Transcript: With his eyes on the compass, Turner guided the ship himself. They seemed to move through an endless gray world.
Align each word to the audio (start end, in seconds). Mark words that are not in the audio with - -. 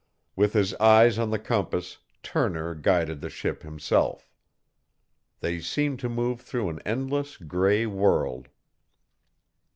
With 0.35 0.53
his 0.53 0.73
eyes 0.77 1.19
on 1.19 1.29
the 1.29 1.37
compass, 1.37 1.99
Turner 2.23 2.73
guided 2.73 3.21
the 3.21 3.29
ship 3.29 3.61
himself. 3.61 4.31
They 5.41 5.59
seemed 5.59 5.99
to 5.99 6.09
move 6.09 6.41
through 6.41 6.69
an 6.69 6.79
endless 6.87 7.37
gray 7.37 7.85
world. 7.85 8.47